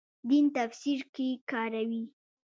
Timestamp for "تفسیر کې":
0.57-1.27